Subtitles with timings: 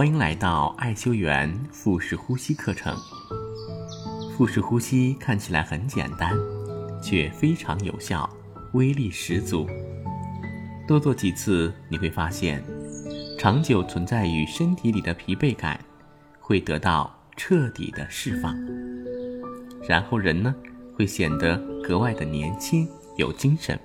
[0.00, 2.96] 欢迎来到爱修园腹式呼吸课程。
[4.34, 6.32] 腹式呼吸看起来很简单，
[7.02, 8.26] 却非常有效，
[8.72, 9.68] 威力十足。
[10.88, 12.64] 多做几次，你会发现，
[13.38, 15.78] 长久存在于身体里的疲惫感
[16.40, 18.56] 会得到彻底的释放，
[19.86, 20.54] 然后人呢
[20.96, 22.88] 会显得格外的年轻
[23.18, 23.78] 有精神。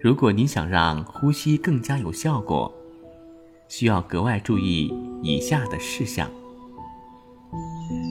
[0.00, 2.72] 如果你想让呼吸更加有效果，
[3.74, 6.30] 需要格外注意以下的事项。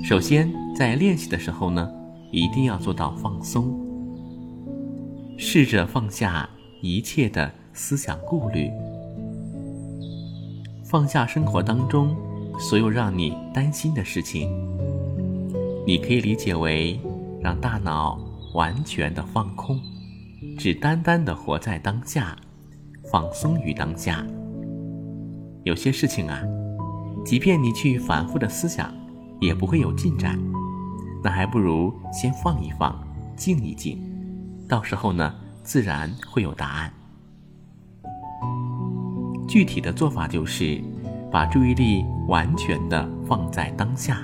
[0.03, 1.87] 首先，在练习的时候呢，
[2.31, 3.71] 一定要做到放松，
[5.37, 6.49] 试着放下
[6.81, 8.71] 一切的思想顾虑，
[10.84, 12.17] 放下生活当中
[12.57, 14.49] 所有让你担心的事情。
[15.85, 16.99] 你可以理解为
[17.40, 18.20] 让大脑
[18.55, 19.79] 完全的放空。
[20.57, 22.35] 只单单的活在当下，
[23.12, 24.25] 放松于当下。
[25.63, 26.41] 有些事情啊，
[27.23, 28.93] 即便你去反复的思想，
[29.40, 30.40] 也不会有进展。
[31.23, 32.99] 那还不如先放一放，
[33.35, 34.01] 静一静，
[34.68, 36.91] 到时候呢，自然会有答案。
[39.48, 40.81] 具体的做法就是，
[41.31, 44.21] 把注意力完全的放在当下。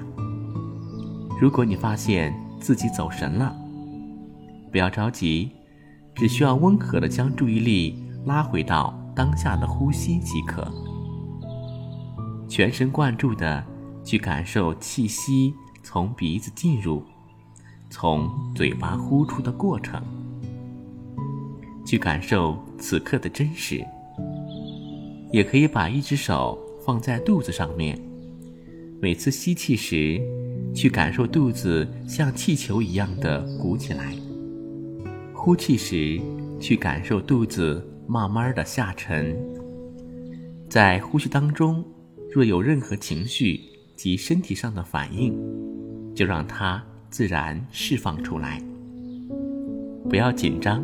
[1.40, 3.56] 如果你发现自己走神了，
[4.72, 5.52] 不要着急。
[6.16, 10.68] 只需要温和的将注意力拉回到当下的呼吸即可，
[12.48, 13.64] 全神贯注的
[14.04, 15.54] 去感受气息
[15.84, 17.04] 从鼻子进入，
[17.90, 20.02] 从嘴巴呼出的过程，
[21.86, 23.86] 去感受此刻的真实。
[25.32, 28.00] 也可以把一只手放在肚子上面，
[29.02, 30.22] 每次吸气时，
[30.74, 34.16] 去感受肚子像气球一样的鼓起来。
[35.34, 36.22] 呼气时，
[36.62, 39.38] 去感受肚子慢慢的下沉。
[40.70, 41.84] 在呼吸当中，
[42.32, 43.60] 若有任何情绪
[43.96, 45.34] 及身体上的反应，
[46.16, 48.62] 就让它自然释放出来。
[50.10, 50.84] 不要紧张，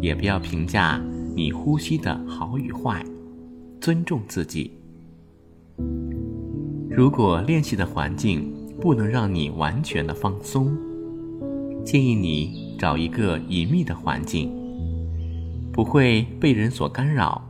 [0.00, 1.00] 也不要评价
[1.34, 3.04] 你呼吸的好与坏，
[3.80, 4.70] 尊重自己。
[6.90, 10.76] 如果练习的环境不能让你完全的放松，
[11.84, 12.68] 建议你。
[12.78, 14.52] 找一个隐秘的环境，
[15.72, 17.44] 不会被人所干扰，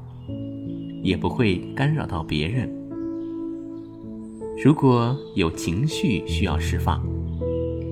[1.03, 2.67] 也不会干扰到别人。
[4.61, 7.01] 如果有情绪需要释放，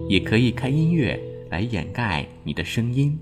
[0.09, 1.17] 也可以开音乐
[1.49, 3.17] 来掩盖你的声音。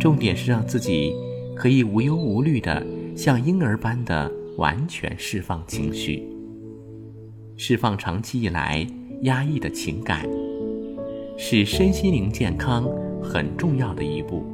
[0.00, 1.14] 重点是让自己
[1.54, 6.28] 可以无忧无虑的，像婴儿般的完全释放情绪，
[7.56, 8.84] 释放长期以来
[9.20, 10.28] 压抑的情感。
[11.38, 12.84] 是身心灵健康
[13.22, 14.44] 很重要的一步。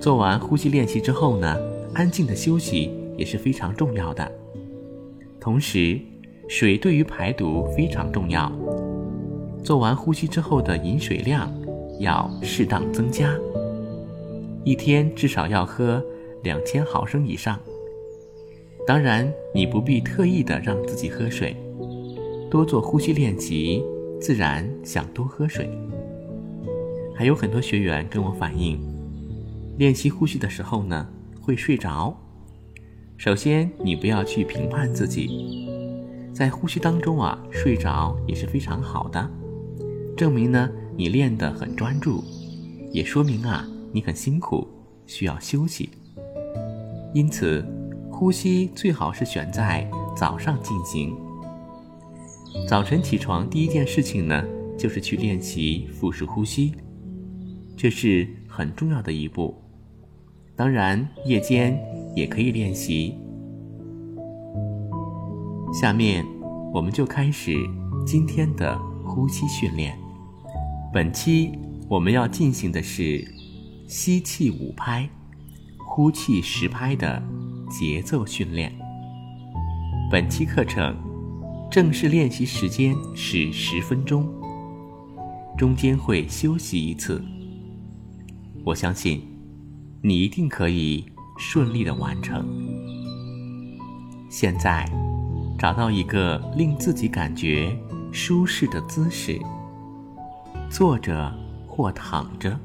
[0.00, 1.58] 做完呼吸练习之后呢，
[1.92, 4.32] 安静的休息也是非常重要的。
[5.44, 6.00] 同时，
[6.48, 8.50] 水对于排毒非常重要。
[9.62, 11.52] 做完呼吸之后的饮水量
[12.00, 13.30] 要适当增加，
[14.64, 16.02] 一天至少要喝
[16.42, 17.60] 两千毫升以上。
[18.86, 21.54] 当然，你不必特意的让自己喝水，
[22.50, 23.84] 多做呼吸练习。
[24.18, 25.68] 自然想多喝水。
[27.14, 28.80] 还有很多学员跟我反映，
[29.76, 31.06] 练习呼吸的时候呢，
[31.42, 32.18] 会睡着。
[33.24, 35.66] 首先，你不要去评判自己，
[36.30, 39.30] 在呼吸当中啊，睡着也是非常好的，
[40.14, 42.22] 证明呢你练得很专注，
[42.92, 44.68] 也说明啊你很辛苦，
[45.06, 45.88] 需要休息。
[47.14, 47.66] 因此，
[48.10, 51.16] 呼吸最好是选在早上进行。
[52.68, 54.44] 早晨起床第一件事情呢，
[54.76, 56.74] 就是去练习腹式呼吸，
[57.74, 59.54] 这是很重要的一步。
[60.54, 61.80] 当然，夜间
[62.14, 63.14] 也可以练习。
[65.72, 66.24] 下面，
[66.72, 67.56] 我们就开始
[68.06, 69.98] 今天的呼吸训练。
[70.92, 71.52] 本期
[71.88, 73.24] 我们要进行的是
[73.86, 75.08] 吸气五拍，
[75.86, 77.22] 呼气十拍的
[77.68, 78.72] 节奏训练。
[80.10, 80.96] 本期课程。
[81.70, 84.32] 正式练习时间是十分钟，
[85.58, 87.20] 中间会休息一次。
[88.64, 89.20] 我相信
[90.00, 91.04] 你一定可以
[91.36, 92.46] 顺利的完成。
[94.28, 94.84] 现在，
[95.58, 97.76] 找到一个令自己感觉
[98.10, 99.40] 舒适的姿势，
[100.68, 101.32] 坐着
[101.66, 102.58] 或躺着。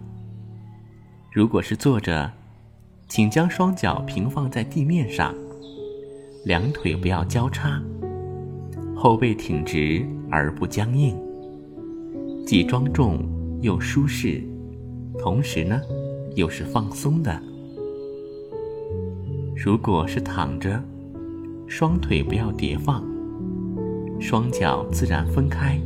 [1.32, 2.32] 如果是坐着，
[3.08, 5.34] 请将双脚平放在地面上，
[6.46, 7.82] 两腿不要交叉。
[8.96, 11.16] 后背挺直而不僵硬，
[12.46, 13.20] 既庄重
[13.62, 14.44] 又舒适，
[15.18, 15.80] 同时呢，
[16.36, 17.42] 又是放松的。
[19.62, 20.82] 如果是躺着，
[21.68, 23.04] 双腿不要叠放，
[24.18, 25.78] 双脚自然分开，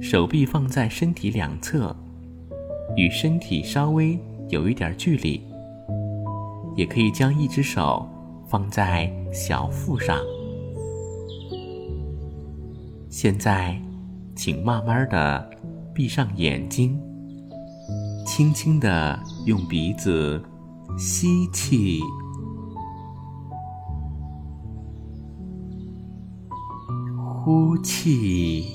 [0.00, 1.96] 手臂放在身体两侧，
[2.96, 4.16] 与身体稍微
[4.50, 5.42] 有一点距离。
[6.76, 8.08] 也可以将一只手
[8.46, 10.16] 放在小腹上。
[13.08, 13.76] 现在，
[14.36, 15.50] 请慢慢的
[15.92, 16.96] 闭上眼睛，
[18.24, 20.40] 轻轻的用鼻子
[20.96, 22.00] 吸气。
[27.40, 28.74] 呼气，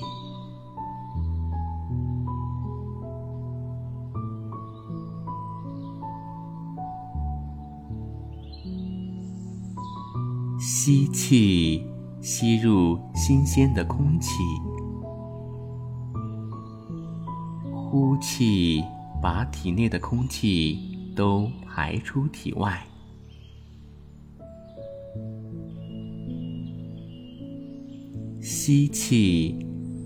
[10.58, 11.86] 吸气，
[12.20, 14.32] 吸入新鲜的空气；
[17.72, 18.82] 呼气，
[19.22, 22.84] 把体内的空气都排出体外。
[28.40, 29.56] 吸气，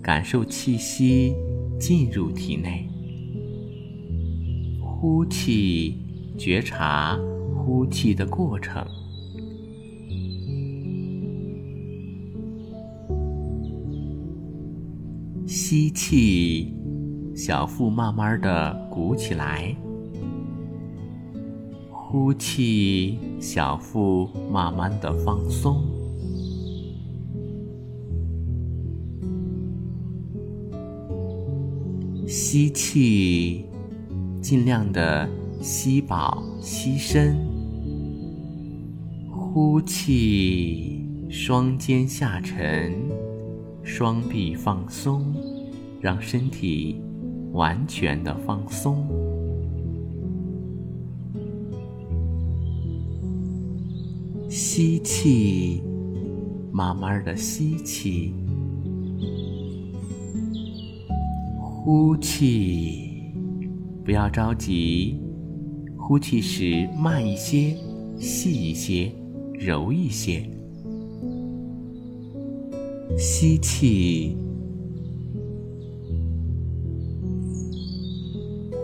[0.01, 1.33] 感受气息
[1.79, 2.87] 进入体内；
[4.81, 5.97] 呼气，
[6.37, 7.17] 觉察
[7.53, 8.85] 呼气的过程。
[15.45, 16.73] 吸气，
[17.35, 19.75] 小腹慢慢的鼓起来；
[22.11, 25.83] 呼气，小腹慢慢的放松。
[32.25, 33.63] 吸气，
[34.41, 35.29] 尽量的
[35.61, 37.35] 吸饱吸深；
[39.31, 42.91] 呼气，双肩下沉，
[43.83, 45.31] 双臂放松，
[46.01, 46.99] 让身体
[47.51, 49.28] 完全的放松。
[54.81, 55.83] 吸气，
[56.71, 58.33] 慢慢的吸气。
[61.59, 63.33] 呼气，
[64.05, 65.19] 不要着急。
[65.97, 67.75] 呼气时慢一些，
[68.17, 69.11] 细一些，
[69.53, 70.49] 柔一些。
[73.17, 74.37] 吸气，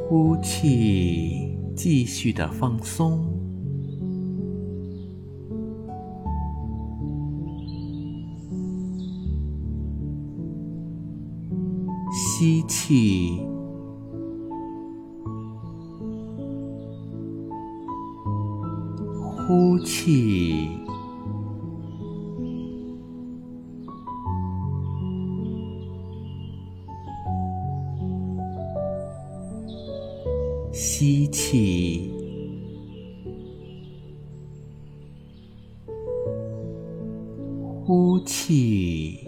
[0.09, 3.34] 呼气，继续的放松。
[12.45, 13.41] 吸气，
[19.47, 20.69] 呼气，
[30.71, 32.11] 吸气，
[37.83, 39.24] 呼气。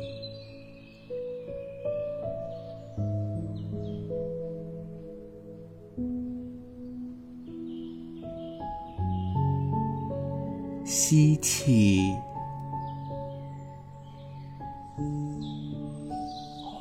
[10.89, 12.16] 吸气，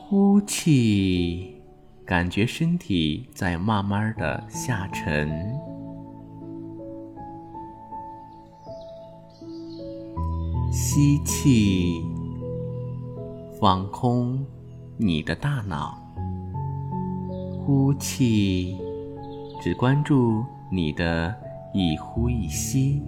[0.09, 1.61] 呼气，
[2.05, 5.29] 感觉身体在慢慢的下沉。
[10.71, 12.01] 吸气，
[13.61, 14.47] 放空
[14.97, 15.99] 你的大脑。
[17.59, 18.79] 呼气，
[19.61, 21.35] 只关注你的
[21.75, 23.03] 一呼一吸。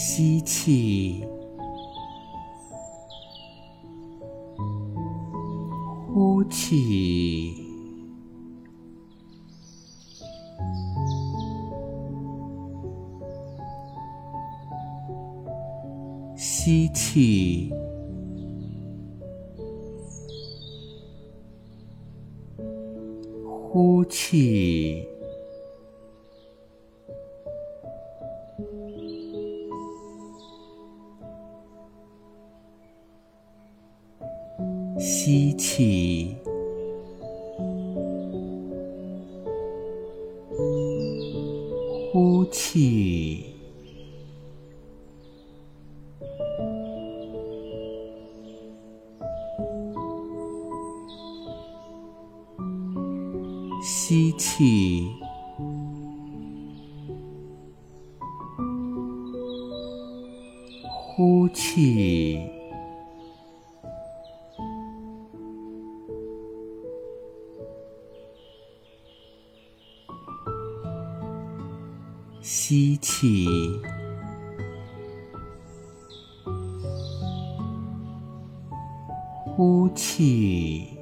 [0.00, 1.24] 吸气，
[6.06, 7.52] 呼气，
[16.36, 17.72] 吸气，
[23.44, 25.17] 呼气。
[34.98, 36.34] 吸气，
[42.10, 43.54] 呼气，
[53.80, 55.06] 吸气，
[60.88, 62.57] 呼气。
[72.50, 73.46] 吸气，
[79.44, 80.96] 呼气。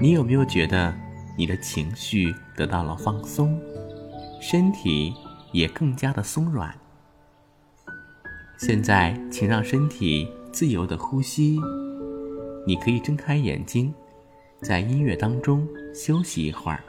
[0.00, 0.94] 你有没有觉得
[1.36, 3.60] 你的情绪得到了放松，
[4.40, 5.12] 身体
[5.52, 6.74] 也更加的松软？
[8.56, 11.58] 现在，请让身体自由的呼吸。
[12.64, 13.92] 你可以睁开眼睛，
[14.62, 16.84] 在音乐当中休息一会儿。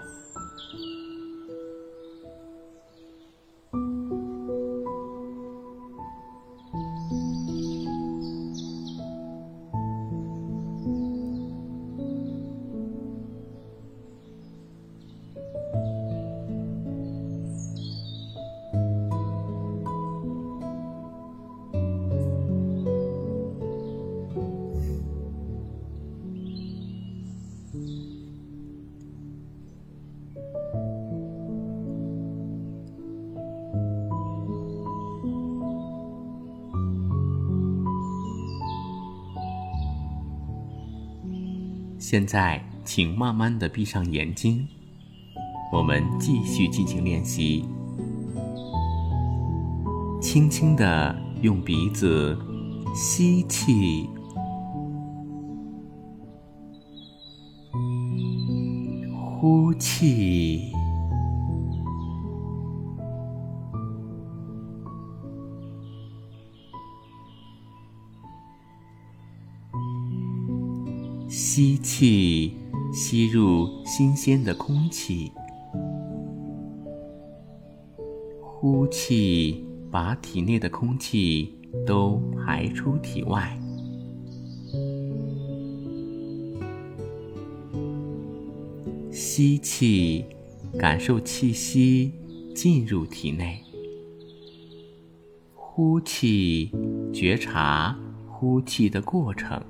[42.07, 44.67] 现在，请慢慢的闭上眼睛，
[45.73, 47.65] 我们继续进行练习。
[50.21, 52.37] 轻轻的用鼻子
[52.93, 54.07] 吸气，
[59.41, 60.61] 呼气。
[71.57, 72.51] 吸气，
[72.91, 75.31] 吸入新鲜的空气；
[78.41, 81.57] 呼气，把体内的空气
[81.87, 83.57] 都排出体外。
[89.09, 90.25] 吸气，
[90.77, 92.11] 感受气息
[92.53, 93.63] 进入体内；
[95.53, 96.69] 呼气，
[97.13, 97.97] 觉察
[98.27, 99.63] 呼气的过程。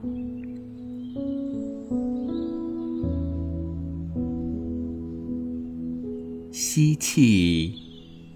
[6.76, 7.74] 吸气，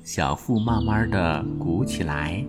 [0.02, 2.46] 小腹慢慢的鼓起来；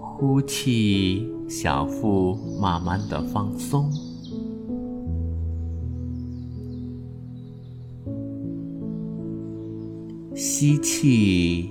[0.00, 3.88] 呼气，小腹慢慢的放松。
[10.34, 11.70] 吸气，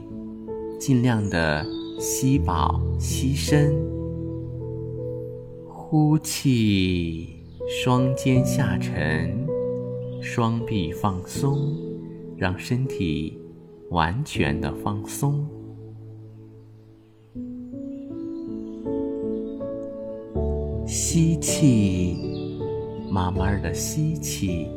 [0.79, 1.65] 尽量的
[1.99, 3.73] 吸饱吸深；
[5.67, 9.45] 呼气，双肩下沉，
[10.21, 11.86] 双臂放松。
[12.37, 13.35] 让身体
[13.89, 15.43] 完全的放松，
[20.85, 22.15] 吸气，
[23.11, 24.67] 慢慢的吸气，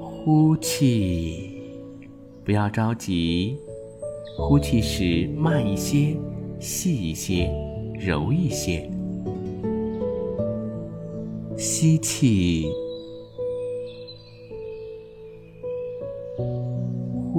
[0.00, 1.50] 呼气，
[2.42, 3.58] 不要着急，
[4.38, 6.16] 呼气时慢一些，
[6.58, 7.52] 细一些，
[7.98, 8.90] 柔一些，
[11.58, 12.64] 吸气。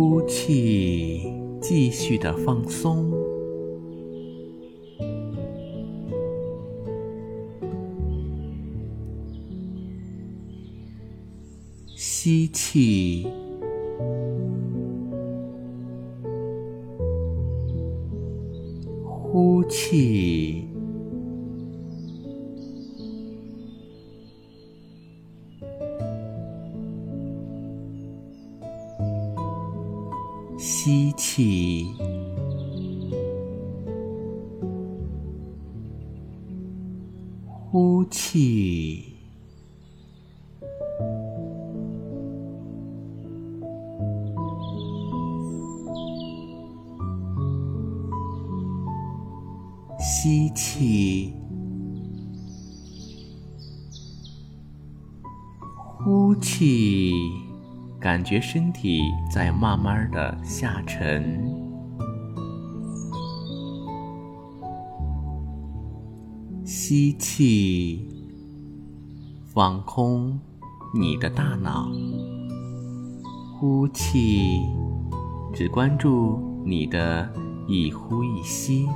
[0.03, 1.31] 呼气，
[1.61, 3.13] 继续的放松。
[11.95, 13.27] 吸气，
[19.05, 20.30] 呼气。
[30.83, 31.93] 吸气，
[37.45, 39.13] 呼气，
[49.99, 51.35] 吸气，
[55.99, 57.50] 呼气。
[58.01, 58.99] 感觉身体
[59.31, 61.39] 在慢慢的下沉，
[66.65, 68.09] 吸气，
[69.45, 70.39] 放空
[70.95, 71.91] 你的大脑；
[73.59, 74.61] 呼气，
[75.53, 77.31] 只关注你的
[77.67, 78.87] 一呼一吸。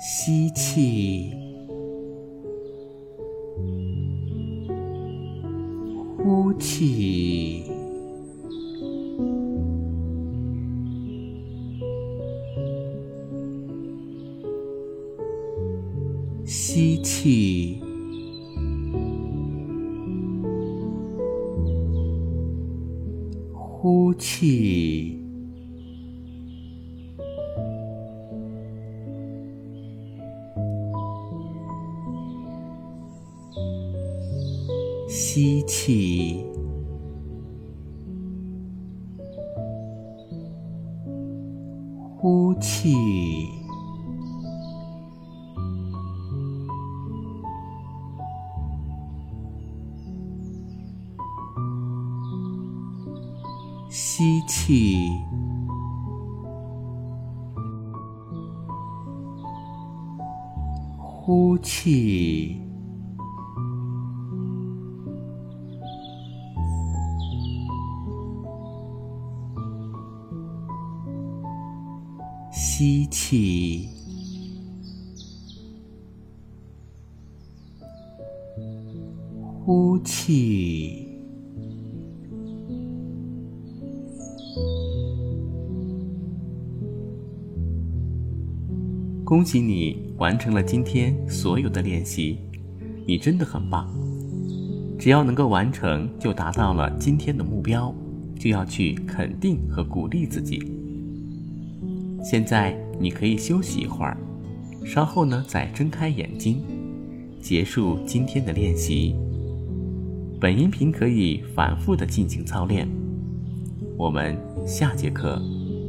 [0.00, 1.47] 吸气。
[6.28, 7.64] 呼气
[16.44, 17.80] 吸气
[23.54, 25.17] 呼气
[42.20, 42.96] 呼气，
[53.88, 54.96] 吸气，
[60.98, 62.67] 呼气。
[72.50, 73.88] 吸气，
[79.64, 81.06] 呼气。
[89.24, 92.38] 恭喜你完成了今天所有的练习，
[93.06, 93.86] 你真的很棒。
[94.98, 97.94] 只要能够完成，就达到了今天的目标，
[98.38, 100.77] 就要去肯定和鼓励自己。
[102.30, 104.14] 现在你可以休息一会儿，
[104.84, 106.62] 稍后呢再睁开眼睛，
[107.40, 109.16] 结束今天的练习。
[110.38, 112.86] 本音频可以反复的进行操练。
[113.96, 115.40] 我们下节课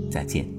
[0.09, 0.58] 再见。